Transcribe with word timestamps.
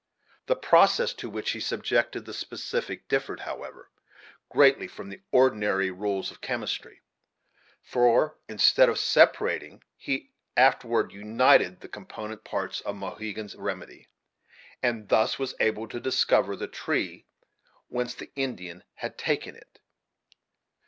The 0.47 0.55
process 0.55 1.13
to 1.13 1.29
which 1.29 1.51
he 1.51 1.59
subjected 1.59 2.25
the 2.25 2.33
specific 2.33 3.07
differed, 3.07 3.41
however, 3.41 3.91
greatly 4.49 4.87
from 4.87 5.09
the 5.09 5.21
ordinary 5.31 5.91
rules 5.91 6.31
of 6.31 6.41
chemistry; 6.41 7.01
for 7.83 8.35
instead 8.49 8.89
of 8.89 8.97
separating 8.97 9.83
he 9.95 10.31
afterward 10.57 11.11
united 11.11 11.81
the 11.81 11.87
component 11.87 12.43
parts 12.43 12.81
of 12.81 12.95
Mohegan's 12.95 13.55
remedy, 13.55 14.07
and 14.81 15.07
was 15.11 15.35
thus 15.37 15.53
able 15.59 15.87
to 15.89 15.99
discover 15.99 16.55
the 16.55 16.67
tree 16.67 17.27
whence 17.87 18.15
the 18.15 18.31
Indian 18.35 18.83
had 18.95 19.19
taken 19.19 19.55
it. 19.55 19.79